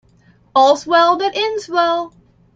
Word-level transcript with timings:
All's 0.55 0.87
well 0.87 1.17
that 1.17 1.35
ends 1.37 1.69
well. 1.69 2.11